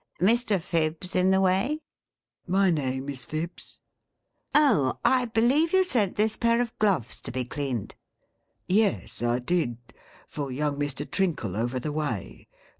[0.19, 0.59] 'Mr.
[0.59, 1.81] Phibbs in the way T'
[2.51, 3.81] My name is Phibbs.''
[4.55, 4.97] Oh!
[5.05, 7.93] I believe you sent this pair of gloves to be cleaned
[8.67, 9.77] V' Yes, I did,
[10.27, 11.05] for young Mr.
[11.05, 12.47] Trinkle over the way.